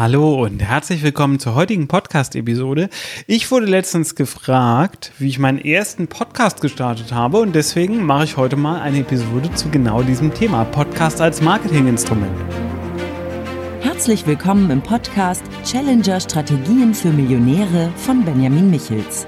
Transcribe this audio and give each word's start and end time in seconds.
Hallo 0.00 0.42
und 0.42 0.62
herzlich 0.62 1.02
willkommen 1.02 1.38
zur 1.38 1.54
heutigen 1.54 1.86
Podcast-Episode. 1.86 2.88
Ich 3.26 3.50
wurde 3.50 3.66
letztens 3.66 4.14
gefragt, 4.14 5.12
wie 5.18 5.28
ich 5.28 5.38
meinen 5.38 5.58
ersten 5.58 6.08
Podcast 6.08 6.62
gestartet 6.62 7.12
habe 7.12 7.36
und 7.36 7.54
deswegen 7.54 8.02
mache 8.06 8.24
ich 8.24 8.38
heute 8.38 8.56
mal 8.56 8.80
eine 8.80 9.00
Episode 9.00 9.52
zu 9.52 9.68
genau 9.68 10.02
diesem 10.02 10.32
Thema, 10.32 10.64
Podcast 10.64 11.20
als 11.20 11.42
Marketinginstrument. 11.42 12.32
Herzlich 13.82 14.26
willkommen 14.26 14.70
im 14.70 14.80
Podcast 14.80 15.42
Challenger 15.66 16.18
Strategien 16.18 16.94
für 16.94 17.10
Millionäre 17.10 17.92
von 17.96 18.24
Benjamin 18.24 18.70
Michels. 18.70 19.26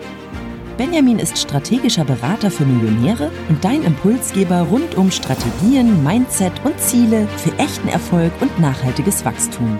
Benjamin 0.79 1.18
ist 1.18 1.36
strategischer 1.36 2.07
Berater 2.07 2.50
für 2.50 2.64
Millionäre 2.64 3.30
und 3.50 3.62
dein 3.62 3.82
Impulsgeber 3.82 4.62
rund 4.62 4.95
um 4.95 5.11
Strategien, 5.11 6.02
Mindset 6.02 6.54
und 6.64 6.80
Ziele 6.80 7.29
für 7.36 7.52
echten 7.59 7.89
Erfolg 7.89 8.32
und 8.41 8.59
nachhaltiges 8.59 9.23
Wachstum. 9.27 9.79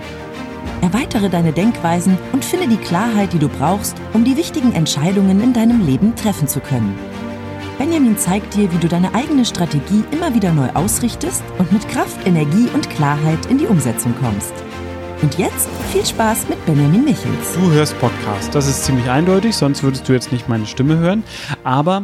Erweitere 0.83 1.29
deine 1.29 1.53
Denkweisen 1.53 2.17
und 2.33 2.43
finde 2.43 2.67
die 2.67 2.75
Klarheit, 2.75 3.31
die 3.31 3.39
du 3.39 3.47
brauchst, 3.47 3.95
um 4.11 4.25
die 4.25 4.35
wichtigen 4.35 4.73
Entscheidungen 4.73 5.41
in 5.41 5.53
deinem 5.53 5.85
Leben 5.85 6.13
treffen 6.17 6.45
zu 6.45 6.59
können. 6.59 6.93
Benjamin 7.77 8.17
zeigt 8.17 8.53
dir, 8.53 8.69
wie 8.69 8.77
du 8.79 8.89
deine 8.89 9.15
eigene 9.15 9.45
Strategie 9.45 10.03
immer 10.11 10.35
wieder 10.35 10.51
neu 10.51 10.67
ausrichtest 10.73 11.41
und 11.57 11.71
mit 11.71 11.87
Kraft, 11.87 12.27
Energie 12.27 12.67
und 12.73 12.89
Klarheit 12.89 13.45
in 13.45 13.59
die 13.59 13.65
Umsetzung 13.65 14.13
kommst. 14.19 14.51
Und 15.21 15.37
jetzt 15.37 15.69
viel 15.93 16.05
Spaß 16.05 16.49
mit 16.49 16.65
Benjamin 16.65 17.05
Michels. 17.05 17.53
Du 17.53 17.71
hörst 17.71 17.97
Podcast. 18.01 18.53
Das 18.53 18.67
ist 18.67 18.83
ziemlich 18.83 19.09
eindeutig, 19.09 19.55
sonst 19.55 19.83
würdest 19.83 20.09
du 20.09 20.11
jetzt 20.11 20.33
nicht 20.33 20.49
meine 20.49 20.65
Stimme 20.65 20.97
hören. 20.97 21.23
Aber 21.63 22.03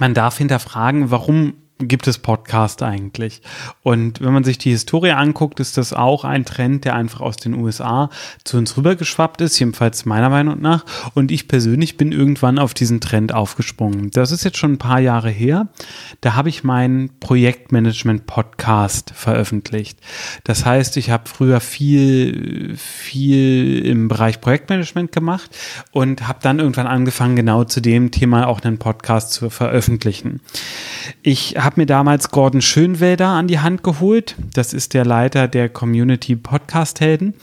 man 0.00 0.14
darf 0.14 0.36
hinterfragen, 0.38 1.12
warum 1.12 1.54
gibt 1.78 2.06
es 2.06 2.18
Podcast 2.18 2.82
eigentlich? 2.82 3.42
Und 3.82 4.20
wenn 4.20 4.32
man 4.32 4.44
sich 4.44 4.58
die 4.58 4.70
Historie 4.70 5.10
anguckt, 5.10 5.58
ist 5.58 5.76
das 5.76 5.92
auch 5.92 6.24
ein 6.24 6.44
Trend, 6.44 6.84
der 6.84 6.94
einfach 6.94 7.20
aus 7.20 7.36
den 7.36 7.54
USA 7.54 8.10
zu 8.44 8.58
uns 8.58 8.76
rübergeschwappt 8.76 9.40
ist, 9.40 9.58
jedenfalls 9.58 10.04
meiner 10.04 10.30
Meinung 10.30 10.60
nach. 10.60 10.84
Und 11.14 11.32
ich 11.32 11.48
persönlich 11.48 11.96
bin 11.96 12.12
irgendwann 12.12 12.60
auf 12.60 12.74
diesen 12.74 13.00
Trend 13.00 13.34
aufgesprungen. 13.34 14.10
Das 14.10 14.30
ist 14.30 14.44
jetzt 14.44 14.58
schon 14.58 14.74
ein 14.74 14.78
paar 14.78 15.00
Jahre 15.00 15.30
her. 15.30 15.66
Da 16.20 16.34
habe 16.34 16.48
ich 16.48 16.62
meinen 16.62 17.10
Projektmanagement-Podcast 17.18 19.12
veröffentlicht. 19.14 19.98
Das 20.44 20.64
heißt, 20.64 20.96
ich 20.96 21.10
habe 21.10 21.28
früher 21.28 21.60
viel, 21.60 22.76
viel 22.76 23.84
im 23.84 24.06
Bereich 24.06 24.40
Projektmanagement 24.40 25.10
gemacht 25.10 25.50
und 25.90 26.28
habe 26.28 26.38
dann 26.40 26.60
irgendwann 26.60 26.86
angefangen, 26.86 27.34
genau 27.34 27.64
zu 27.64 27.80
dem 27.80 28.12
Thema 28.12 28.46
auch 28.46 28.60
einen 28.60 28.78
Podcast 28.78 29.32
zu 29.32 29.50
veröffentlichen. 29.50 30.40
Ich 31.22 31.63
habe 31.64 31.80
mir 31.80 31.86
damals 31.86 32.30
Gordon 32.30 32.60
Schönwälder 32.60 33.28
an 33.28 33.48
die 33.48 33.58
Hand 33.58 33.82
geholt. 33.82 34.36
Das 34.52 34.74
ist 34.74 34.92
der 34.92 35.04
Leiter 35.04 35.48
der 35.48 35.68
Community 35.68 36.36
Podcast 36.36 37.00
Helden 37.00 37.34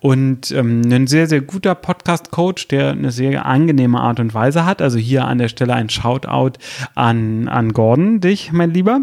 und 0.00 0.50
ähm, 0.52 0.82
ein 0.90 1.06
sehr, 1.06 1.26
sehr 1.26 1.42
guter 1.42 1.74
Podcast 1.74 2.30
Coach, 2.30 2.68
der 2.68 2.92
eine 2.92 3.12
sehr 3.12 3.44
angenehme 3.44 4.00
Art 4.00 4.20
und 4.20 4.32
Weise 4.32 4.64
hat. 4.64 4.80
Also 4.80 4.98
hier 4.98 5.26
an 5.26 5.38
der 5.38 5.48
Stelle 5.48 5.74
ein 5.74 5.90
Shoutout 5.90 6.58
an, 6.94 7.48
an 7.48 7.72
Gordon, 7.72 8.20
dich, 8.20 8.52
mein 8.52 8.72
Lieber. 8.72 9.02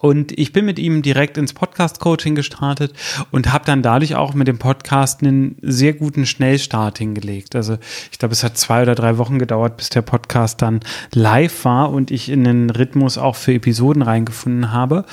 Und 0.00 0.32
ich 0.38 0.54
bin 0.54 0.64
mit 0.64 0.78
ihm 0.78 1.02
direkt 1.02 1.36
ins 1.36 1.52
Podcast-Coaching 1.52 2.34
gestartet 2.34 2.94
und 3.30 3.52
habe 3.52 3.66
dann 3.66 3.82
dadurch 3.82 4.14
auch 4.14 4.32
mit 4.32 4.48
dem 4.48 4.58
Podcast 4.58 5.22
einen 5.22 5.56
sehr 5.60 5.92
guten 5.92 6.24
Schnellstart 6.24 6.96
hingelegt. 6.96 7.54
Also 7.54 7.76
ich 8.10 8.18
glaube, 8.18 8.32
es 8.32 8.42
hat 8.42 8.56
zwei 8.56 8.80
oder 8.80 8.94
drei 8.94 9.18
Wochen 9.18 9.38
gedauert, 9.38 9.76
bis 9.76 9.90
der 9.90 10.00
Podcast 10.00 10.62
dann 10.62 10.80
live 11.12 11.66
war 11.66 11.90
und 11.90 12.10
ich 12.10 12.30
in 12.30 12.44
den 12.44 12.70
Rhythmus 12.70 13.18
auch 13.18 13.36
für 13.36 13.52
Episoden 13.52 14.00
reingefunden 14.00 14.72
habe. 14.72 15.04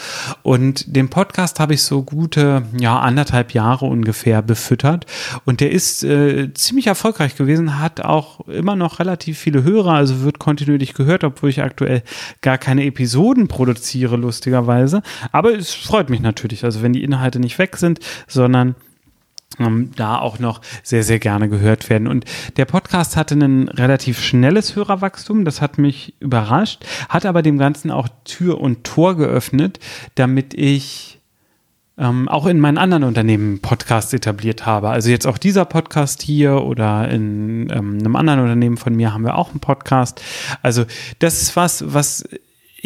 Und 0.42 0.96
den 0.96 1.10
Podcast 1.10 1.60
habe 1.60 1.74
ich 1.74 1.84
so 1.84 2.04
gute, 2.04 2.64
ja, 2.80 2.98
anderthalb 2.98 3.54
Jahre 3.54 3.88
ungefähr 3.88 4.42
befüttert. 4.42 5.06
Und 5.44 5.60
der 5.60 5.72
ist 5.72 6.06
äh, 6.06 6.54
ziemlich 6.54 6.88
erfolgreich 6.88 7.36
gewesen, 7.36 7.78
hat 7.80 8.00
auch 8.00 8.48
immer 8.48 8.78
noch 8.78 9.00
relativ 9.00 9.38
viele 9.38 9.64
Hörer, 9.64 9.96
also 9.96 10.22
wird 10.22 10.40
kontinuierlich 10.40 10.94
gehört, 10.94 11.26
obwohl 11.26 11.50
ich 11.50 11.62
aktuell 11.62 12.04
gar 12.40 12.58
keine 12.58 12.86
Episoden 12.86 13.50
produziere, 13.50 14.16
lustigerweise 14.16 14.77
Weise. 14.78 15.02
Aber 15.32 15.56
es 15.56 15.74
freut 15.74 16.10
mich 16.10 16.22
natürlich, 16.22 16.64
also 16.64 16.82
wenn 16.82 16.94
die 16.94 17.04
Inhalte 17.04 17.40
nicht 17.40 17.58
weg 17.60 17.78
sind, 17.78 18.00
sondern 18.28 18.76
ähm, 19.60 19.92
da 19.96 20.20
auch 20.20 20.40
noch 20.40 20.62
sehr, 20.84 21.04
sehr 21.04 21.20
gerne 21.20 21.50
gehört 21.50 21.90
werden. 21.90 22.08
Und 22.08 22.26
der 22.58 22.66
Podcast 22.66 23.16
hatte 23.16 23.36
ein 23.36 23.70
relativ 23.70 24.20
schnelles 24.22 24.76
Hörerwachstum, 24.76 25.46
das 25.46 25.62
hat 25.62 25.78
mich 25.78 26.14
überrascht, 26.20 26.86
hat 27.10 27.26
aber 27.26 27.42
dem 27.42 27.58
Ganzen 27.58 27.92
auch 27.92 28.08
Tür 28.26 28.60
und 28.60 28.84
Tor 28.84 29.16
geöffnet, 29.16 29.80
damit 30.16 30.54
ich 30.54 31.20
ähm, 31.98 32.28
auch 32.28 32.46
in 32.46 32.60
meinen 32.60 32.78
anderen 32.78 33.04
Unternehmen 33.04 33.60
Podcasts 33.60 34.14
etabliert 34.14 34.66
habe. 34.66 34.90
Also 34.90 35.10
jetzt 35.10 35.26
auch 35.26 35.40
dieser 35.40 35.66
Podcast 35.66 36.22
hier 36.22 36.62
oder 36.62 37.10
in 37.10 37.72
ähm, 37.72 37.98
einem 38.00 38.16
anderen 38.16 38.42
Unternehmen 38.42 38.78
von 38.78 38.96
mir 38.96 39.14
haben 39.14 39.24
wir 39.24 39.36
auch 39.36 39.50
einen 39.50 39.60
Podcast. 39.60 40.22
Also 40.62 40.86
das 41.20 41.42
ist 41.42 41.56
was, 41.56 41.84
was 41.94 42.24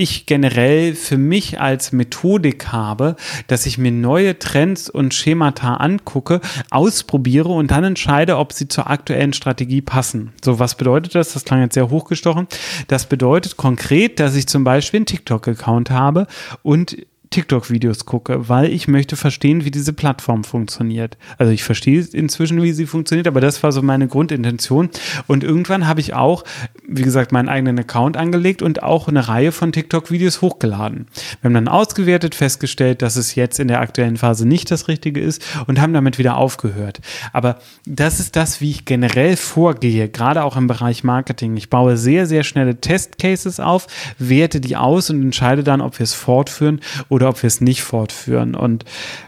ich 0.01 0.25
generell 0.25 0.95
für 0.95 1.17
mich 1.17 1.59
als 1.59 1.91
Methodik 1.91 2.67
habe, 2.71 3.15
dass 3.47 3.65
ich 3.65 3.77
mir 3.77 3.91
neue 3.91 4.37
Trends 4.39 4.89
und 4.89 5.13
Schemata 5.13 5.75
angucke, 5.75 6.41
ausprobiere 6.69 7.49
und 7.49 7.71
dann 7.71 7.83
entscheide, 7.83 8.37
ob 8.37 8.53
sie 8.53 8.67
zur 8.67 8.89
aktuellen 8.89 9.33
Strategie 9.33 9.81
passen. 9.81 10.33
So, 10.43 10.59
was 10.59 10.75
bedeutet 10.75 11.15
das? 11.15 11.33
Das 11.33 11.45
klang 11.45 11.61
jetzt 11.61 11.75
sehr 11.75 11.89
hochgestochen. 11.89 12.47
Das 12.87 13.05
bedeutet 13.05 13.57
konkret, 13.57 14.19
dass 14.19 14.35
ich 14.35 14.47
zum 14.47 14.63
Beispiel 14.63 14.99
einen 14.99 15.05
TikTok-Account 15.05 15.91
habe 15.91 16.27
und 16.63 16.97
TikTok-Videos 17.31 18.05
gucke, 18.05 18.49
weil 18.49 18.71
ich 18.71 18.89
möchte 18.89 19.15
verstehen, 19.15 19.63
wie 19.63 19.71
diese 19.71 19.93
Plattform 19.93 20.43
funktioniert. 20.43 21.17
Also 21.37 21.53
ich 21.53 21.63
verstehe 21.63 22.05
inzwischen, 22.11 22.61
wie 22.61 22.73
sie 22.73 22.85
funktioniert, 22.85 23.25
aber 23.25 23.39
das 23.39 23.63
war 23.63 23.71
so 23.71 23.81
meine 23.81 24.09
Grundintention. 24.09 24.89
Und 25.27 25.45
irgendwann 25.45 25.87
habe 25.87 26.01
ich 26.01 26.13
auch, 26.13 26.43
wie 26.85 27.03
gesagt, 27.03 27.31
meinen 27.31 27.47
eigenen 27.47 27.79
Account 27.79 28.17
angelegt 28.17 28.61
und 28.61 28.83
auch 28.83 29.07
eine 29.07 29.29
Reihe 29.29 29.53
von 29.53 29.71
TikTok-Videos 29.71 30.41
hochgeladen. 30.41 31.07
Wir 31.39 31.47
haben 31.47 31.53
dann 31.53 31.69
ausgewertet, 31.69 32.35
festgestellt, 32.35 33.01
dass 33.01 33.15
es 33.15 33.35
jetzt 33.35 33.61
in 33.61 33.69
der 33.69 33.79
aktuellen 33.79 34.17
Phase 34.17 34.45
nicht 34.45 34.69
das 34.69 34.89
Richtige 34.89 35.21
ist 35.21 35.41
und 35.67 35.79
haben 35.79 35.93
damit 35.93 36.17
wieder 36.17 36.35
aufgehört. 36.35 36.99
Aber 37.31 37.59
das 37.85 38.19
ist 38.19 38.35
das, 38.35 38.59
wie 38.59 38.71
ich 38.71 38.83
generell 38.83 39.37
vorgehe, 39.37 40.09
gerade 40.09 40.43
auch 40.43 40.57
im 40.57 40.67
Bereich 40.67 41.05
Marketing. 41.05 41.55
Ich 41.55 41.69
baue 41.69 41.95
sehr, 41.95 42.27
sehr 42.27 42.43
schnelle 42.43 42.81
Testcases 42.81 43.61
auf, 43.61 43.87
werte 44.19 44.59
die 44.59 44.75
aus 44.75 45.09
und 45.09 45.21
entscheide 45.21 45.63
dann, 45.63 45.79
ob 45.79 45.97
wir 45.97 46.03
es 46.03 46.13
fortführen 46.13 46.81
oder 47.07 47.20
oder 47.21 47.29
ob 47.29 47.43
wir 47.43 47.47
es 47.47 47.61
nicht 47.61 47.83
fortführen. 47.83 48.55
Und 48.55 48.85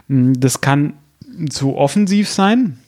mh, 0.08 0.26
hm, 0.26 0.40
das 0.40 0.60
kann 0.60 0.94
zu 1.48 1.76
offensiv 1.76 2.28
sein. 2.28 2.78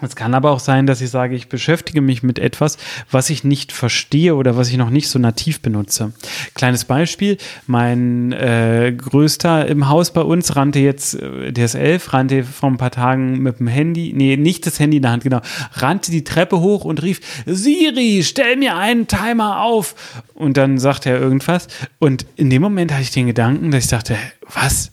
Es 0.00 0.16
kann 0.16 0.34
aber 0.34 0.50
auch 0.50 0.58
sein, 0.58 0.86
dass 0.86 1.00
ich 1.00 1.10
sage, 1.10 1.36
ich 1.36 1.48
beschäftige 1.48 2.00
mich 2.00 2.22
mit 2.22 2.38
etwas, 2.38 2.76
was 3.10 3.30
ich 3.30 3.44
nicht 3.44 3.72
verstehe 3.72 4.34
oder 4.34 4.56
was 4.56 4.68
ich 4.68 4.76
noch 4.76 4.90
nicht 4.90 5.08
so 5.08 5.18
nativ 5.18 5.60
benutze. 5.60 6.12
Kleines 6.54 6.86
Beispiel, 6.86 7.36
mein 7.66 8.32
äh, 8.32 8.92
Größter 8.96 9.66
im 9.68 9.88
Haus 9.88 10.12
bei 10.12 10.22
uns 10.22 10.56
rannte 10.56 10.80
jetzt, 10.80 11.14
äh, 11.14 11.52
der 11.52 11.66
ist 11.66 11.74
elf, 11.74 12.12
rannte 12.12 12.42
vor 12.42 12.70
ein 12.70 12.78
paar 12.78 12.90
Tagen 12.90 13.38
mit 13.38 13.60
dem 13.60 13.68
Handy, 13.68 14.12
nee, 14.16 14.36
nicht 14.36 14.66
das 14.66 14.80
Handy 14.80 14.96
in 14.96 15.02
der 15.02 15.12
Hand, 15.12 15.22
genau, 15.22 15.40
rannte 15.74 16.10
die 16.10 16.24
Treppe 16.24 16.58
hoch 16.58 16.84
und 16.84 17.02
rief, 17.02 17.20
Siri, 17.46 18.22
stell 18.24 18.56
mir 18.56 18.76
einen 18.76 19.06
Timer 19.06 19.60
auf. 19.60 19.94
Und 20.34 20.56
dann 20.56 20.78
sagte 20.78 21.10
er 21.10 21.20
irgendwas. 21.20 21.68
Und 22.00 22.26
in 22.34 22.50
dem 22.50 22.62
Moment 22.62 22.90
hatte 22.92 23.02
ich 23.02 23.12
den 23.12 23.26
Gedanken, 23.26 23.70
dass 23.70 23.84
ich 23.84 23.90
dachte, 23.90 24.16
was? 24.52 24.90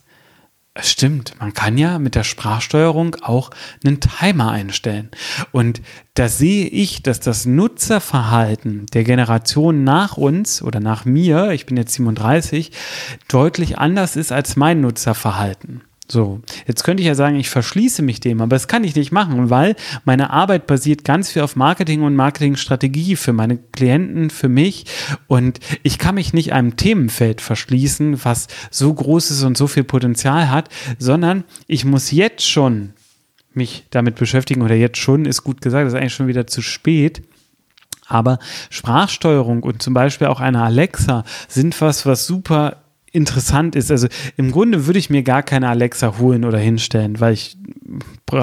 Stimmt, 0.82 1.34
man 1.40 1.52
kann 1.52 1.78
ja 1.78 1.98
mit 1.98 2.14
der 2.14 2.24
Sprachsteuerung 2.24 3.16
auch 3.22 3.50
einen 3.84 4.00
Timer 4.00 4.50
einstellen. 4.50 5.10
Und 5.52 5.80
da 6.14 6.28
sehe 6.28 6.66
ich, 6.66 7.02
dass 7.02 7.20
das 7.20 7.46
Nutzerverhalten 7.46 8.86
der 8.86 9.04
Generation 9.04 9.84
nach 9.84 10.16
uns 10.16 10.62
oder 10.62 10.80
nach 10.80 11.04
mir, 11.04 11.50
ich 11.50 11.66
bin 11.66 11.76
jetzt 11.76 11.94
37, 11.94 12.72
deutlich 13.28 13.78
anders 13.78 14.16
ist 14.16 14.32
als 14.32 14.56
mein 14.56 14.80
Nutzerverhalten. 14.80 15.82
So, 16.10 16.40
jetzt 16.66 16.82
könnte 16.82 17.02
ich 17.02 17.06
ja 17.06 17.14
sagen, 17.14 17.36
ich 17.36 17.50
verschließe 17.50 18.02
mich 18.02 18.18
dem, 18.18 18.40
aber 18.40 18.56
das 18.56 18.66
kann 18.66 18.82
ich 18.82 18.96
nicht 18.96 19.12
machen, 19.12 19.48
weil 19.48 19.76
meine 20.04 20.30
Arbeit 20.30 20.66
basiert 20.66 21.04
ganz 21.04 21.30
viel 21.30 21.42
auf 21.42 21.54
Marketing 21.54 22.02
und 22.02 22.16
Marketingstrategie 22.16 23.14
für 23.14 23.32
meine 23.32 23.58
Klienten, 23.58 24.30
für 24.30 24.48
mich 24.48 24.86
und 25.28 25.60
ich 25.84 25.98
kann 25.98 26.16
mich 26.16 26.32
nicht 26.32 26.52
einem 26.52 26.76
Themenfeld 26.76 27.40
verschließen, 27.40 28.24
was 28.24 28.48
so 28.72 28.92
groß 28.92 29.30
ist 29.30 29.44
und 29.44 29.56
so 29.56 29.68
viel 29.68 29.84
Potenzial 29.84 30.50
hat, 30.50 30.68
sondern 30.98 31.44
ich 31.68 31.84
muss 31.84 32.10
jetzt 32.10 32.48
schon 32.48 32.92
mich 33.54 33.84
damit 33.90 34.16
beschäftigen 34.16 34.62
oder 34.62 34.74
jetzt 34.74 34.98
schon 34.98 35.26
ist 35.26 35.44
gut 35.44 35.60
gesagt, 35.60 35.86
das 35.86 35.92
ist 35.92 35.98
eigentlich 35.98 36.14
schon 36.14 36.28
wieder 36.28 36.46
zu 36.46 36.60
spät. 36.60 37.22
Aber 38.06 38.40
Sprachsteuerung 38.70 39.62
und 39.62 39.82
zum 39.82 39.94
Beispiel 39.94 40.26
auch 40.26 40.40
eine 40.40 40.62
Alexa 40.62 41.24
sind 41.46 41.80
was, 41.80 42.06
was 42.06 42.26
super 42.26 42.78
interessant 43.12 43.76
ist. 43.76 43.90
Also 43.90 44.08
im 44.36 44.52
Grunde 44.52 44.86
würde 44.86 44.98
ich 44.98 45.10
mir 45.10 45.22
gar 45.22 45.42
keine 45.42 45.68
Alexa 45.68 46.18
holen 46.18 46.44
oder 46.44 46.58
hinstellen, 46.58 47.20
weil 47.20 47.34
ich 47.34 47.56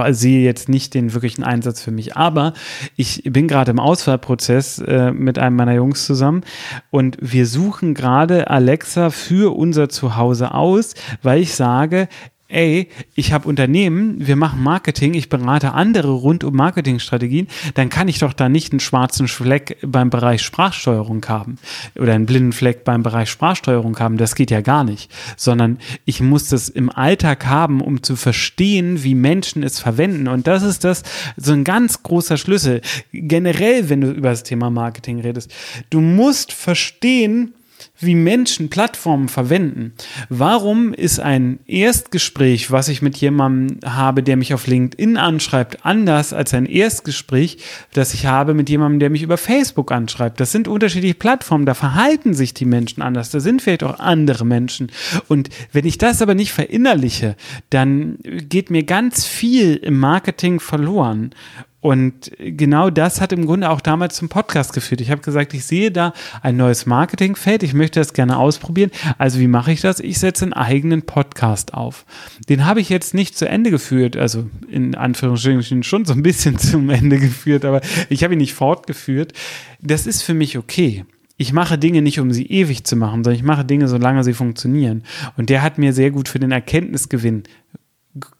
sehe 0.10 0.44
jetzt 0.44 0.68
nicht 0.68 0.94
den 0.94 1.14
wirklichen 1.14 1.44
Einsatz 1.44 1.82
für 1.82 1.92
mich. 1.92 2.18
Aber 2.18 2.54
ich 2.96 3.24
bin 3.26 3.48
gerade 3.48 3.72
im 3.72 3.80
Auswahlprozess 3.80 4.80
äh, 4.80 5.12
mit 5.12 5.40
einem 5.40 5.56
meiner 5.56 5.74
Jungs 5.74 6.06
zusammen 6.06 6.42
und 6.90 7.18
wir 7.22 7.46
suchen 7.46 7.94
gerade 7.94 8.50
Alexa 8.50 9.10
für 9.10 9.56
unser 9.56 9.90
Zuhause 9.90 10.54
aus, 10.54 10.96
weil 11.22 11.42
ich 11.42 11.56
sage, 11.56 12.10
ey, 12.50 12.88
ich 13.16 13.34
habe 13.34 13.48
Unternehmen, 13.48 14.26
wir 14.26 14.36
machen 14.36 14.64
Marketing, 14.64 15.14
ich 15.14 15.30
berate 15.30 15.74
andere 15.74 16.12
rund 16.12 16.44
um 16.44 16.56
Marketingstrategien, 16.56 17.48
dann 17.74 17.90
kann 17.90 18.08
ich 18.08 18.20
doch 18.20 18.34
da 18.34 18.48
nicht 18.48 18.72
einen 18.72 18.80
schwarzen 18.80 19.28
Fleck 19.28 19.78
beim 19.82 20.10
Bereich 20.10 20.42
Sprachsteuerung 20.42 21.26
haben 21.28 21.58
oder 22.00 22.14
einen 22.14 22.26
blinden 22.26 22.54
Fleck 22.54 22.84
beim 22.84 23.04
Bereich 23.04 23.30
Sprachsteuerung 23.30 24.00
haben. 24.00 24.18
Das 24.18 24.36
geht 24.36 24.52
ja 24.52 24.62
gar 24.62 24.84
nicht, 24.84 25.12
sondern 25.36 25.80
ich 26.06 26.22
muss 26.22 26.48
das 26.48 26.70
im 26.70 26.90
Alltag 26.90 27.46
haben, 27.46 27.82
um 27.82 28.02
zu 28.02 28.16
verstehen, 28.16 29.04
wie 29.04 29.16
Menschen 29.16 29.64
es 29.64 29.80
verwenden. 29.80 30.28
Und 30.28 30.48
das 30.48 30.64
ist 30.64 30.84
das 30.84 31.04
so 31.36 31.52
ein 31.52 31.64
ganz 31.64 32.04
großer 32.04 32.38
Schlüssel. 32.38 32.82
Generell, 33.12 33.90
wenn 33.90 34.02
du 34.02 34.12
über 34.12 34.30
das 34.30 34.44
Thema 34.44 34.70
Marketing 34.70 35.20
redest, 35.20 35.54
du 35.90 36.00
musst 36.00 36.54
verstehen, 36.54 37.54
wie 38.00 38.16
Menschen 38.16 38.70
Plattformen 38.70 39.28
verwenden. 39.28 39.94
Warum 40.30 40.94
ist 40.94 41.20
ein 41.20 41.60
Erstgespräch, 41.66 42.72
was 42.72 42.88
ich 42.90 43.02
mit 43.02 43.18
jemandem 43.18 43.80
habe, 43.90 44.24
der 44.24 44.38
mich 44.38 44.54
auf 44.54 44.68
LinkedIn 44.68 45.18
anschreibt, 45.18 45.86
anders 45.86 46.34
als 46.34 46.54
ein 46.54 46.66
Erstgespräch, 46.66 47.58
das 47.94 48.14
ich 48.14 48.26
habe 48.26 48.54
mit 48.54 48.70
jemandem, 48.70 49.00
der 49.00 49.10
mich 49.10 49.24
über 49.24 49.38
Facebook 49.38 49.92
anschreibt? 49.92 50.40
Das 50.40 50.52
sind 50.52 50.68
unterschiedliche 50.68 51.16
Plattformen, 51.16 51.66
da 51.66 51.74
verhalten 51.74 52.34
sich 52.34 52.54
die 52.54 52.66
Menschen 52.66 53.02
anders, 53.02 53.32
da 53.32 53.40
sind 53.40 53.62
vielleicht 53.62 53.84
auch 53.84 54.00
andere 54.00 54.46
Menschen. 54.46 54.92
Und 55.28 55.50
wenn 55.72 55.86
ich 55.86 55.98
das 55.98 56.22
aber 56.22 56.36
nicht 56.36 56.52
verinnerliche, 56.52 57.36
dann 57.70 58.18
geht 58.24 58.70
mir 58.70 58.84
ganz 58.84 59.26
viel 59.26 59.76
im 59.76 60.00
Marketing 60.00 60.60
verloren. 60.60 61.32
Und 61.88 62.34
genau 62.38 62.90
das 62.90 63.22
hat 63.22 63.32
im 63.32 63.46
Grunde 63.46 63.70
auch 63.70 63.80
damals 63.80 64.18
zum 64.18 64.28
Podcast 64.28 64.74
geführt. 64.74 65.00
Ich 65.00 65.10
habe 65.10 65.22
gesagt, 65.22 65.54
ich 65.54 65.64
sehe 65.64 65.90
da 65.90 66.12
ein 66.42 66.58
neues 66.58 66.86
Marketingfeld, 66.86 67.64
ich 67.64 67.74
möchte 67.74 68.02
das 68.02 68.12
gerne 68.12 68.38
ausprobieren. 68.40 68.92
Also 69.18 69.40
wie 69.40 69.48
mache 69.48 69.72
ich 69.72 69.80
das? 69.80 70.02
Ich 70.02 70.20
setze 70.20 70.44
einen 70.44 70.52
eigenen 70.52 71.04
Podcast 71.04 71.74
auf. 71.74 72.06
Den 72.50 72.66
habe 72.66 72.82
ich 72.82 72.90
jetzt 72.90 73.14
nicht 73.14 73.38
zu 73.38 73.48
Ende 73.48 73.72
geführt, 73.72 74.18
also 74.18 74.50
in 74.70 74.96
Anführungsstrichen 74.96 75.84
schon 75.84 76.04
so 76.04 76.12
ein 76.12 76.24
bisschen 76.24 76.58
zum 76.60 76.90
Ende 76.90 77.20
geführt, 77.20 77.64
aber 77.64 77.80
ich 78.10 78.22
habe 78.26 78.34
ihn 78.34 78.40
nicht 78.40 78.54
fortgeführt. 78.54 79.32
Das 79.80 80.08
ist 80.08 80.24
für 80.24 80.34
mich 80.34 80.58
okay 80.58 81.06
ich 81.40 81.54
mache 81.54 81.78
Dinge 81.78 82.02
nicht, 82.02 82.20
um 82.20 82.32
sie 82.32 82.48
ewig 82.48 82.84
zu 82.84 82.96
machen, 82.96 83.24
sondern 83.24 83.36
ich 83.36 83.44
mache 83.44 83.64
Dinge, 83.64 83.88
solange 83.88 84.24
sie 84.24 84.34
funktionieren. 84.34 85.04
Und 85.38 85.52
der 85.52 85.62
hat 85.62 85.78
mir 85.78 85.94
sehr 85.94 86.10
gut 86.10 86.28
für 86.28 86.40
den 86.40 86.52
Erkenntnisgewinn 86.52 87.44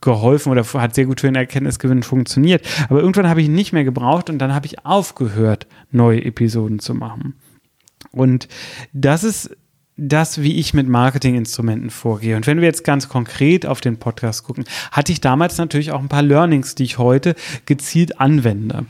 geholfen 0.02 0.52
oder 0.52 0.64
hat 0.64 0.96
sehr 0.96 1.06
gut 1.06 1.22
für 1.22 1.28
den 1.28 1.36
Erkenntnisgewinn 1.36 2.04
funktioniert. 2.04 2.68
Aber 2.90 3.00
irgendwann 3.00 3.30
habe 3.30 3.42
ich 3.42 3.48
ihn 3.48 3.56
nicht 3.56 3.74
mehr 3.74 3.84
gebraucht 3.84 4.30
und 4.30 4.40
dann 4.40 4.54
habe 4.54 4.66
ich 4.66 4.86
aufgehört, 4.86 5.68
neue 5.92 6.24
Episoden 6.24 6.80
zu 6.80 6.94
machen. 6.94 7.36
Und 8.12 8.48
das 8.94 9.24
ist 9.24 9.56
das, 9.98 10.42
wie 10.42 10.58
ich 10.58 10.76
mit 10.76 10.88
Marketinginstrumenten 10.88 11.90
vorgehe. 11.90 12.36
Und 12.36 12.46
wenn 12.46 12.62
wir 12.62 12.68
jetzt 12.68 12.84
ganz 12.84 13.10
konkret 13.10 13.66
auf 13.66 13.82
den 13.82 13.98
Podcast 13.98 14.44
gucken, 14.44 14.66
hatte 14.92 15.12
ich 15.12 15.22
damals 15.22 15.58
natürlich 15.58 15.92
auch 15.92 16.00
ein 16.00 16.08
paar 16.08 16.22
Learnings, 16.22 16.76
die 16.76 16.84
ich 16.84 17.00
heute 17.00 17.36
gezielt 17.66 18.20
anwende. 18.20 18.86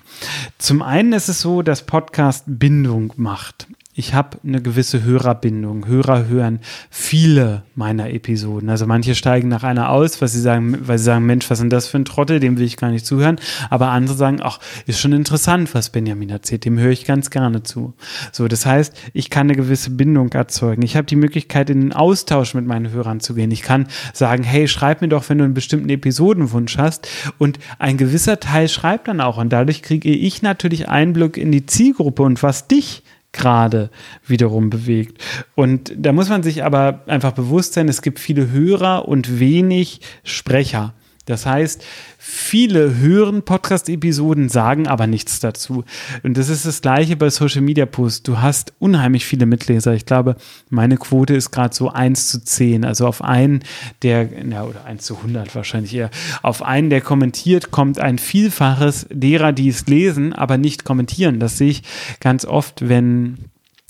Zum 0.58 0.82
einen 0.82 1.14
ist 1.14 1.30
es 1.30 1.40
so, 1.40 1.62
dass 1.62 1.86
Podcast 1.86 2.44
Bindung 2.48 3.14
macht 3.16 3.68
ich 3.98 4.14
habe 4.14 4.38
eine 4.46 4.62
gewisse 4.62 5.04
Hörerbindung. 5.04 5.88
Hörer 5.88 6.28
hören 6.28 6.60
viele 6.92 7.64
meiner 7.74 8.12
Episoden. 8.12 8.70
Also 8.70 8.86
manche 8.86 9.16
steigen 9.16 9.48
nach 9.48 9.64
einer 9.64 9.90
aus, 9.90 10.22
was 10.22 10.34
sie 10.34 10.40
sagen, 10.40 10.78
weil 10.88 11.00
sie 11.00 11.06
sagen, 11.06 11.26
Mensch, 11.26 11.50
was 11.50 11.60
ist 11.60 11.72
das 11.72 11.88
für 11.88 11.98
ein 11.98 12.06
Trottel, 12.06 12.40
dem 12.40 12.60
will 12.60 12.66
ich 12.66 12.78
gar 12.78 12.92
nicht 12.92 13.08
zuhören. 13.08 13.40
Aber 13.72 13.90
andere 13.90 14.16
sagen, 14.16 14.38
ach, 14.44 14.60
ist 14.86 15.00
schon 15.00 15.14
interessant, 15.14 15.74
was 15.74 15.90
Benjamin 15.90 16.30
erzählt, 16.30 16.66
dem 16.66 16.78
höre 16.78 16.92
ich 16.92 17.06
ganz 17.06 17.32
gerne 17.32 17.64
zu. 17.64 17.96
So, 18.32 18.48
das 18.48 18.68
heißt, 18.68 18.96
ich 19.14 19.32
kann 19.32 19.48
eine 19.48 19.56
gewisse 19.56 19.90
Bindung 19.90 20.32
erzeugen. 20.32 20.84
Ich 20.84 20.96
habe 20.96 21.08
die 21.08 21.16
Möglichkeit, 21.16 21.72
in 21.72 21.82
den 21.82 21.94
Austausch 21.94 22.54
mit 22.54 22.68
meinen 22.68 22.92
Hörern 22.92 23.20
zu 23.20 23.34
gehen. 23.34 23.50
Ich 23.50 23.64
kann 23.64 23.88
sagen, 24.14 24.44
hey, 24.44 24.68
schreib 24.68 25.02
mir 25.02 25.10
doch, 25.10 25.28
wenn 25.28 25.40
du 25.40 25.44
einen 25.44 25.56
bestimmten 25.56 25.90
Episodenwunsch 25.90 26.78
hast. 26.78 27.08
Und 27.40 27.58
ein 27.80 27.98
gewisser 27.98 28.40
Teil 28.40 28.70
schreibt 28.70 29.08
dann 29.08 29.22
auch. 29.22 29.40
Und 29.40 29.50
dadurch 29.50 29.82
kriege 29.82 30.08
ich 30.08 30.44
natürlich 30.44 30.88
Einblick 30.88 31.36
in 31.36 31.52
die 31.52 31.66
Zielgruppe 31.66 32.22
und 32.22 32.44
was 32.44 32.68
dich 32.68 33.02
gerade 33.32 33.90
wiederum 34.26 34.70
bewegt. 34.70 35.24
Und 35.56 35.94
da 35.96 36.12
muss 36.12 36.30
man 36.30 36.44
sich 36.44 36.64
aber 36.64 37.04
einfach 37.08 37.34
bewusst 37.34 37.74
sein, 37.74 37.88
es 37.88 38.02
gibt 38.02 38.20
viele 38.20 38.52
Hörer 38.52 39.08
und 39.08 39.40
wenig 39.40 40.02
Sprecher. 40.24 40.94
Das 41.28 41.46
heißt, 41.46 41.84
viele 42.18 42.98
hören 42.98 43.44
Podcast-Episoden, 43.44 44.50
sagen 44.50 44.88
aber 44.88 45.08
nichts 45.08 45.42
dazu. 45.42 45.84
Und 46.24 46.38
das 46.38 46.48
ist 46.48 46.66
das 46.66 46.82
Gleiche 46.82 47.18
bei 47.18 47.30
Social 47.30 47.62
Media 47.62 47.86
Posts. 47.86 48.24
Du 48.24 48.40
hast 48.40 48.74
unheimlich 48.80 49.26
viele 49.26 49.46
Mitleser. 49.46 49.94
Ich 49.94 50.06
glaube, 50.06 50.38
meine 50.70 50.98
Quote 50.98 51.36
ist 51.36 51.52
gerade 51.52 51.76
so 51.76 51.90
1 51.90 52.30
zu 52.30 52.44
10. 52.44 52.86
Also 52.86 53.06
auf 53.06 53.22
einen, 53.22 53.60
der, 54.04 54.30
ja, 54.50 54.64
oder 54.64 54.86
1 54.86 55.04
zu 55.04 55.18
100 55.18 55.54
wahrscheinlich 55.54 55.94
eher, 55.94 56.10
auf 56.44 56.64
einen, 56.64 56.90
der 56.90 57.02
kommentiert, 57.02 57.72
kommt 57.72 58.00
ein 58.00 58.20
Vielfaches 58.20 59.06
derer, 59.12 59.52
die 59.52 59.68
es 59.68 59.86
lesen, 59.88 60.32
aber 60.32 60.58
nicht 60.58 60.86
kommentieren. 60.86 61.42
Das 61.42 61.58
sehe 61.58 61.70
ich 61.70 61.84
ganz 62.22 62.46
oft, 62.46 62.88
wenn 62.88 63.38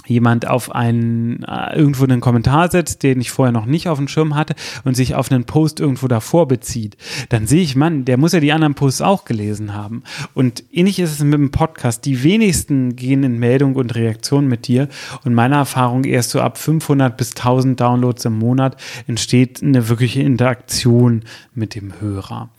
jemand 0.07 0.47
auf 0.47 0.73
einen 0.73 1.43
äh, 1.43 1.75
irgendwo 1.75 2.03
einen 2.03 2.21
Kommentar 2.21 2.71
setzt, 2.71 3.03
den 3.03 3.21
ich 3.21 3.31
vorher 3.31 3.51
noch 3.51 3.65
nicht 3.65 3.89
auf 3.89 3.97
dem 3.97 4.07
Schirm 4.07 4.35
hatte 4.35 4.55
und 4.83 4.95
sich 4.95 5.15
auf 5.15 5.31
einen 5.31 5.45
Post 5.45 5.79
irgendwo 5.79 6.07
davor 6.07 6.47
bezieht, 6.47 6.97
dann 7.29 7.47
sehe 7.47 7.61
ich, 7.61 7.75
Mann, 7.75 8.05
der 8.05 8.17
muss 8.17 8.33
ja 8.33 8.39
die 8.39 8.53
anderen 8.53 8.75
Posts 8.75 9.01
auch 9.01 9.25
gelesen 9.25 9.73
haben. 9.73 10.03
Und 10.33 10.63
ähnlich 10.71 10.99
ist 10.99 11.11
es 11.11 11.23
mit 11.23 11.33
dem 11.33 11.51
Podcast. 11.51 12.05
Die 12.05 12.23
wenigsten 12.23 12.95
gehen 12.95 13.23
in 13.23 13.39
Meldung 13.39 13.75
und 13.75 13.95
Reaktion 13.95 14.47
mit 14.47 14.67
dir. 14.67 14.87
Und 15.23 15.33
meiner 15.33 15.57
Erfahrung 15.57 16.03
erst 16.03 16.31
so 16.31 16.41
ab 16.41 16.57
500 16.57 17.15
bis 17.17 17.31
1000 17.31 17.79
Downloads 17.79 18.25
im 18.25 18.37
Monat 18.37 18.77
entsteht 19.07 19.61
eine 19.61 19.89
wirkliche 19.89 20.21
Interaktion 20.21 21.23
mit 21.53 21.75
dem 21.75 21.99
Hörer. 21.99 22.49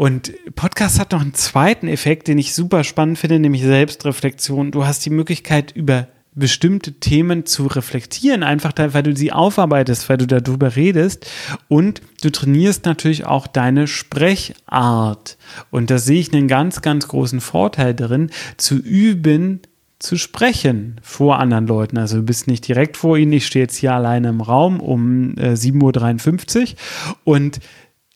Und 0.00 0.32
Podcast 0.54 0.98
hat 0.98 1.12
noch 1.12 1.20
einen 1.20 1.34
zweiten 1.34 1.86
Effekt, 1.86 2.26
den 2.26 2.38
ich 2.38 2.54
super 2.54 2.84
spannend 2.84 3.18
finde, 3.18 3.38
nämlich 3.38 3.62
Selbstreflexion. 3.62 4.70
Du 4.70 4.86
hast 4.86 5.04
die 5.04 5.10
Möglichkeit, 5.10 5.72
über 5.72 6.08
bestimmte 6.34 6.94
Themen 6.94 7.44
zu 7.44 7.66
reflektieren, 7.66 8.42
einfach 8.42 8.72
da, 8.72 8.94
weil 8.94 9.02
du 9.02 9.14
sie 9.14 9.30
aufarbeitest, 9.30 10.08
weil 10.08 10.16
du 10.16 10.26
darüber 10.26 10.74
redest 10.74 11.30
und 11.68 12.00
du 12.22 12.30
trainierst 12.30 12.86
natürlich 12.86 13.26
auch 13.26 13.46
deine 13.46 13.86
Sprechart. 13.86 15.36
Und 15.70 15.90
da 15.90 15.98
sehe 15.98 16.20
ich 16.20 16.32
einen 16.32 16.48
ganz, 16.48 16.80
ganz 16.80 17.06
großen 17.06 17.42
Vorteil 17.42 17.92
darin, 17.92 18.30
zu 18.56 18.76
üben, 18.76 19.60
zu 19.98 20.16
sprechen 20.16 20.98
vor 21.02 21.38
anderen 21.38 21.66
Leuten. 21.66 21.98
Also 21.98 22.16
du 22.16 22.22
bist 22.22 22.46
nicht 22.46 22.66
direkt 22.66 22.96
vor 22.96 23.18
ihnen, 23.18 23.34
ich 23.34 23.46
stehe 23.46 23.66
jetzt 23.66 23.76
hier 23.76 23.92
alleine 23.92 24.30
im 24.30 24.40
Raum 24.40 24.80
um 24.80 25.36
äh, 25.36 25.52
7.53 25.52 26.60
Uhr 26.62 26.76
und 27.24 27.60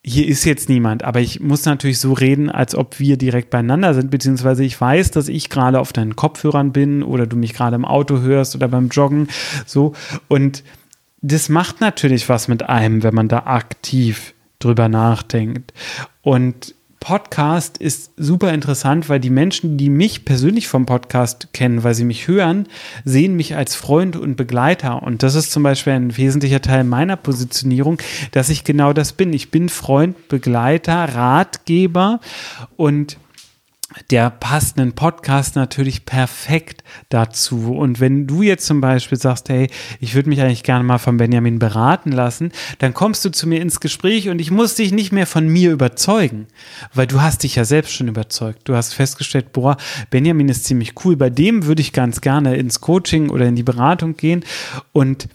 hier 0.06 0.28
ist 0.28 0.44
jetzt 0.44 0.68
niemand, 0.68 1.02
aber 1.02 1.20
ich 1.20 1.40
muss 1.40 1.64
natürlich 1.64 1.98
so 1.98 2.12
reden, 2.12 2.50
als 2.50 2.74
ob 2.74 3.00
wir 3.00 3.16
direkt 3.16 3.48
beieinander 3.48 3.94
sind, 3.94 4.10
beziehungsweise 4.10 4.62
ich 4.62 4.78
weiß, 4.78 5.10
dass 5.12 5.28
ich 5.28 5.48
gerade 5.48 5.80
auf 5.80 5.94
deinen 5.94 6.14
Kopfhörern 6.14 6.72
bin 6.72 7.02
oder 7.02 7.26
du 7.26 7.36
mich 7.36 7.54
gerade 7.54 7.76
im 7.76 7.86
Auto 7.86 8.20
hörst 8.20 8.54
oder 8.54 8.68
beim 8.68 8.88
Joggen, 8.88 9.28
so. 9.64 9.94
Und 10.28 10.62
das 11.22 11.48
macht 11.48 11.80
natürlich 11.80 12.28
was 12.28 12.48
mit 12.48 12.68
einem, 12.68 13.02
wenn 13.02 13.14
man 13.14 13.28
da 13.28 13.44
aktiv 13.46 14.34
drüber 14.58 14.90
nachdenkt. 14.90 15.72
Und 16.20 16.74
Podcast 17.04 17.76
ist 17.76 18.12
super 18.16 18.54
interessant, 18.54 19.10
weil 19.10 19.20
die 19.20 19.28
Menschen, 19.28 19.76
die 19.76 19.90
mich 19.90 20.24
persönlich 20.24 20.68
vom 20.68 20.86
Podcast 20.86 21.52
kennen, 21.52 21.84
weil 21.84 21.94
sie 21.94 22.06
mich 22.06 22.28
hören, 22.28 22.66
sehen 23.04 23.36
mich 23.36 23.56
als 23.56 23.74
Freund 23.74 24.16
und 24.16 24.36
Begleiter. 24.36 25.02
Und 25.02 25.22
das 25.22 25.34
ist 25.34 25.52
zum 25.52 25.62
Beispiel 25.62 25.92
ein 25.92 26.16
wesentlicher 26.16 26.62
Teil 26.62 26.82
meiner 26.82 27.16
Positionierung, 27.16 27.98
dass 28.32 28.48
ich 28.48 28.64
genau 28.64 28.94
das 28.94 29.12
bin. 29.12 29.34
Ich 29.34 29.50
bin 29.50 29.68
Freund, 29.68 30.28
Begleiter, 30.28 31.14
Ratgeber 31.14 32.20
und 32.76 33.18
der 34.10 34.30
passt 34.30 34.78
einen 34.78 34.92
Podcast 34.92 35.56
natürlich 35.56 36.04
perfekt 36.04 36.82
dazu. 37.08 37.74
Und 37.74 38.00
wenn 38.00 38.26
du 38.26 38.42
jetzt 38.42 38.66
zum 38.66 38.80
Beispiel 38.80 39.18
sagst, 39.18 39.48
hey, 39.48 39.70
ich 40.00 40.14
würde 40.14 40.28
mich 40.28 40.40
eigentlich 40.40 40.62
gerne 40.62 40.84
mal 40.84 40.98
von 40.98 41.16
Benjamin 41.16 41.58
beraten 41.58 42.12
lassen, 42.12 42.52
dann 42.78 42.94
kommst 42.94 43.24
du 43.24 43.30
zu 43.30 43.46
mir 43.46 43.60
ins 43.60 43.80
Gespräch 43.80 44.28
und 44.28 44.40
ich 44.40 44.50
muss 44.50 44.74
dich 44.74 44.92
nicht 44.92 45.12
mehr 45.12 45.26
von 45.26 45.48
mir 45.48 45.72
überzeugen, 45.72 46.46
weil 46.92 47.06
du 47.06 47.20
hast 47.20 47.42
dich 47.42 47.56
ja 47.56 47.64
selbst 47.64 47.94
schon 47.94 48.08
überzeugt. 48.08 48.68
Du 48.68 48.74
hast 48.74 48.94
festgestellt, 48.94 49.52
boah, 49.52 49.76
Benjamin 50.10 50.48
ist 50.48 50.64
ziemlich 50.64 50.94
cool, 51.04 51.16
bei 51.16 51.30
dem 51.30 51.66
würde 51.66 51.82
ich 51.82 51.92
ganz 51.92 52.20
gerne 52.20 52.56
ins 52.56 52.80
Coaching 52.80 53.30
oder 53.30 53.46
in 53.46 53.56
die 53.56 53.62
Beratung 53.62 54.16
gehen 54.16 54.44
und 54.92 55.28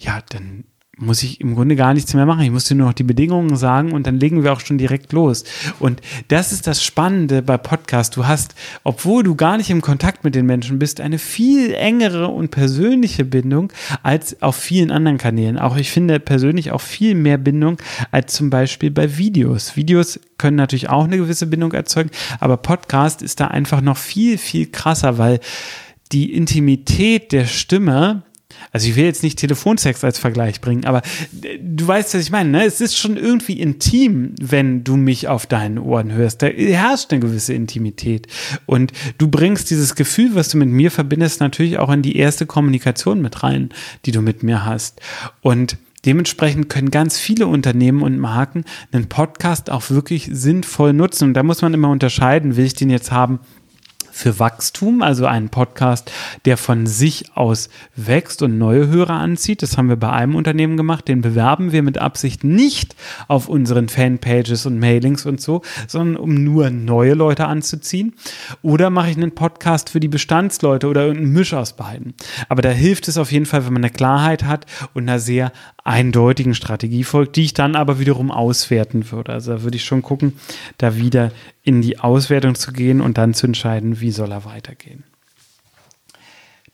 ja, 0.00 0.20
dann 0.30 0.64
muss 1.00 1.22
ich 1.22 1.40
im 1.40 1.54
Grunde 1.54 1.76
gar 1.76 1.94
nichts 1.94 2.12
mehr 2.14 2.26
machen. 2.26 2.42
Ich 2.42 2.50
muss 2.50 2.66
dir 2.66 2.74
nur 2.74 2.88
noch 2.88 2.94
die 2.94 3.04
Bedingungen 3.04 3.56
sagen 3.56 3.92
und 3.92 4.06
dann 4.06 4.20
legen 4.20 4.44
wir 4.44 4.52
auch 4.52 4.60
schon 4.60 4.78
direkt 4.78 5.12
los. 5.12 5.44
Und 5.78 6.00
das 6.28 6.52
ist 6.52 6.66
das 6.66 6.84
Spannende 6.84 7.42
bei 7.42 7.56
Podcast. 7.56 8.16
Du 8.16 8.26
hast, 8.26 8.54
obwohl 8.84 9.22
du 9.22 9.34
gar 9.34 9.56
nicht 9.56 9.70
im 9.70 9.80
Kontakt 9.80 10.24
mit 10.24 10.34
den 10.34 10.46
Menschen 10.46 10.78
bist, 10.78 11.00
eine 11.00 11.18
viel 11.18 11.72
engere 11.72 12.28
und 12.28 12.50
persönliche 12.50 13.24
Bindung 13.24 13.72
als 14.02 14.42
auf 14.42 14.56
vielen 14.56 14.90
anderen 14.90 15.18
Kanälen. 15.18 15.58
Auch 15.58 15.76
ich 15.76 15.90
finde 15.90 16.20
persönlich 16.20 16.70
auch 16.70 16.82
viel 16.82 17.14
mehr 17.14 17.38
Bindung 17.38 17.78
als 18.10 18.34
zum 18.34 18.50
Beispiel 18.50 18.90
bei 18.90 19.16
Videos. 19.16 19.76
Videos 19.76 20.20
können 20.36 20.56
natürlich 20.56 20.90
auch 20.90 21.04
eine 21.04 21.16
gewisse 21.16 21.46
Bindung 21.46 21.72
erzeugen, 21.72 22.10
aber 22.40 22.58
Podcast 22.58 23.22
ist 23.22 23.40
da 23.40 23.48
einfach 23.48 23.80
noch 23.80 23.96
viel, 23.96 24.36
viel 24.36 24.66
krasser, 24.66 25.16
weil 25.18 25.40
die 26.12 26.34
Intimität 26.34 27.32
der 27.32 27.46
Stimme 27.46 28.24
also 28.72 28.88
ich 28.88 28.96
will 28.96 29.04
jetzt 29.04 29.22
nicht 29.22 29.38
Telefonsex 29.38 30.04
als 30.04 30.18
Vergleich 30.18 30.60
bringen, 30.60 30.84
aber 30.84 31.02
du 31.60 31.86
weißt, 31.86 32.14
was 32.14 32.22
ich 32.22 32.30
meine. 32.30 32.50
Ne? 32.50 32.64
Es 32.64 32.80
ist 32.80 32.96
schon 32.96 33.16
irgendwie 33.16 33.60
intim, 33.60 34.34
wenn 34.40 34.84
du 34.84 34.96
mich 34.96 35.28
auf 35.28 35.46
deinen 35.46 35.78
Ohren 35.78 36.12
hörst. 36.12 36.42
Da 36.42 36.46
herrscht 36.46 37.12
eine 37.12 37.20
gewisse 37.20 37.54
Intimität. 37.54 38.26
Und 38.66 38.92
du 39.18 39.28
bringst 39.28 39.70
dieses 39.70 39.94
Gefühl, 39.94 40.34
was 40.34 40.48
du 40.48 40.58
mit 40.58 40.68
mir 40.68 40.90
verbindest, 40.90 41.40
natürlich 41.40 41.78
auch 41.78 41.90
in 41.90 42.02
die 42.02 42.16
erste 42.16 42.46
Kommunikation 42.46 43.20
mit 43.20 43.42
rein, 43.42 43.70
die 44.06 44.12
du 44.12 44.22
mit 44.22 44.42
mir 44.42 44.64
hast. 44.64 45.00
Und 45.40 45.76
Dementsprechend 46.06 46.70
können 46.70 46.90
ganz 46.90 47.18
viele 47.18 47.46
Unternehmen 47.46 48.00
und 48.00 48.18
Marken 48.18 48.64
einen 48.90 49.10
Podcast 49.10 49.68
auch 49.68 49.90
wirklich 49.90 50.30
sinnvoll 50.32 50.94
nutzen. 50.94 51.24
Und 51.24 51.34
da 51.34 51.42
muss 51.42 51.60
man 51.60 51.74
immer 51.74 51.90
unterscheiden, 51.90 52.56
will 52.56 52.64
ich 52.64 52.72
den 52.72 52.88
jetzt 52.88 53.12
haben 53.12 53.40
für 54.20 54.38
Wachstum, 54.38 55.02
also 55.02 55.26
einen 55.26 55.48
Podcast, 55.48 56.12
der 56.44 56.56
von 56.56 56.86
sich 56.86 57.36
aus 57.36 57.70
wächst 57.96 58.42
und 58.42 58.58
neue 58.58 58.88
Hörer 58.88 59.14
anzieht. 59.14 59.62
Das 59.62 59.76
haben 59.76 59.88
wir 59.88 59.96
bei 59.96 60.10
einem 60.10 60.34
Unternehmen 60.34 60.76
gemacht. 60.76 61.08
Den 61.08 61.22
bewerben 61.22 61.72
wir 61.72 61.82
mit 61.82 61.98
Absicht 61.98 62.44
nicht 62.44 62.94
auf 63.28 63.48
unseren 63.48 63.88
Fanpages 63.88 64.66
und 64.66 64.78
Mailings 64.78 65.26
und 65.26 65.40
so, 65.40 65.62
sondern 65.88 66.16
um 66.16 66.44
nur 66.44 66.70
neue 66.70 67.14
Leute 67.14 67.46
anzuziehen. 67.46 68.14
Oder 68.62 68.90
mache 68.90 69.10
ich 69.10 69.16
einen 69.16 69.34
Podcast 69.34 69.90
für 69.90 70.00
die 70.00 70.08
Bestandsleute 70.08 70.86
oder 70.86 71.02
irgendeinen 71.06 71.32
Misch 71.32 71.54
aus 71.54 71.74
beiden. 71.74 72.14
Aber 72.48 72.62
da 72.62 72.70
hilft 72.70 73.08
es 73.08 73.18
auf 73.18 73.32
jeden 73.32 73.46
Fall, 73.46 73.64
wenn 73.64 73.72
man 73.72 73.84
eine 73.84 73.92
Klarheit 73.92 74.44
hat 74.44 74.66
und 74.94 75.08
einer 75.08 75.18
sehr 75.18 75.52
eindeutigen 75.84 76.54
Strategie 76.54 77.04
folgt, 77.04 77.36
die 77.36 77.44
ich 77.44 77.54
dann 77.54 77.76
aber 77.76 77.98
wiederum 77.98 78.30
auswerten 78.30 79.10
würde. 79.10 79.32
Also 79.32 79.54
da 79.54 79.62
würde 79.62 79.76
ich 79.76 79.84
schon 79.84 80.02
gucken, 80.02 80.34
da 80.78 80.96
wieder 80.96 81.32
in 81.62 81.82
die 81.82 81.98
Auswertung 81.98 82.54
zu 82.54 82.72
gehen 82.72 83.00
und 83.00 83.18
dann 83.18 83.34
zu 83.34 83.46
entscheiden, 83.46 84.00
wie 84.00 84.10
soll 84.10 84.32
er 84.32 84.44
weitergehen. 84.44 85.04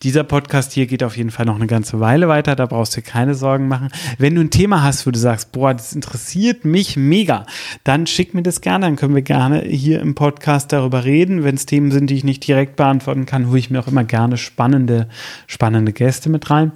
Dieser 0.03 0.25
Podcast 0.25 0.73
hier 0.73 0.87
geht 0.87 1.03
auf 1.03 1.17
jeden 1.17 1.31
Fall 1.31 1.47
noch 1.47 1.55
eine 1.55 1.67
ganze 1.67 2.01
Weile 2.01 2.29
weiter, 2.29 2.55
da 2.55 2.67
brauchst 2.67 2.95
du 2.95 3.01
dir 3.01 3.07
keine 3.07 3.35
Sorgen 3.35 3.67
machen. 3.67 3.89
Wenn 4.19 4.35
du 4.35 4.43
ein 4.43 4.51
Thema 4.51 4.83
hast, 4.83 5.07
wo 5.07 5.11
du 5.11 5.19
sagst, 5.19 5.53
boah, 5.53 5.73
das 5.73 5.95
interessiert 5.95 6.67
mich 6.67 6.99
mega, 6.99 7.47
dann 7.83 8.07
schick 8.07 8.35
mir 8.35 8.43
das 8.43 8.61
gerne, 8.61 8.85
dann 8.85 8.97
können 8.97 9.15
wir 9.15 9.23
gerne 9.23 9.63
hier 9.63 10.01
im 10.03 10.15
Podcast 10.15 10.71
darüber 10.71 11.05
reden. 11.05 11.45
Wenn 11.45 11.55
es 11.55 11.65
Themen 11.65 11.93
sind, 11.93 12.11
die 12.11 12.15
ich 12.15 12.25
nicht 12.25 12.47
direkt 12.47 12.77
beantworten 12.77 13.25
kann, 13.25 13.49
hole 13.49 13.59
ich 13.59 13.71
mir 13.71 13.81
auch 13.81 13.89
immer 13.89 14.05
gerne 14.05 14.37
spannende, 14.37 15.09
spannende 15.47 15.95
Gäste 15.95 16.29
mit 16.29 16.51
rein. 16.51 16.73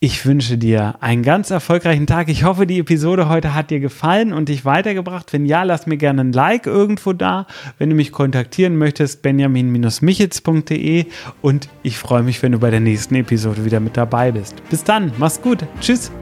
Ich 0.00 0.24
wünsche 0.24 0.56
dir 0.58 0.94
einen 1.00 1.24
ganz 1.24 1.50
erfolgreichen 1.50 2.06
Tag. 2.06 2.28
Ich 2.28 2.44
hoffe, 2.44 2.68
die 2.68 2.78
Episode 2.78 3.28
heute 3.28 3.52
hat 3.52 3.70
dir 3.70 3.80
gefallen 3.80 4.32
und 4.32 4.48
dich 4.48 4.64
weitergebracht. 4.64 5.32
Wenn 5.32 5.44
ja, 5.44 5.64
lass 5.64 5.88
mir 5.88 5.96
gerne 5.96 6.20
ein 6.20 6.32
Like 6.32 6.66
irgendwo 6.66 7.12
da. 7.12 7.48
Wenn 7.78 7.90
du 7.90 7.96
mich 7.96 8.12
kontaktieren 8.12 8.76
möchtest, 8.76 9.22
benjamin-michitz.de 9.22 11.06
und 11.42 11.68
ich 11.82 11.98
freue 11.98 12.22
mich, 12.22 12.40
wenn 12.44 12.52
du 12.52 12.60
bei 12.60 12.70
der 12.70 12.78
nächsten 12.78 13.16
Episode 13.16 13.64
wieder 13.64 13.80
mit 13.80 13.96
dabei 13.96 14.30
bist. 14.30 14.54
Bis 14.70 14.84
dann, 14.84 15.10
mach's 15.18 15.42
gut. 15.42 15.66
Tschüss. 15.80 16.12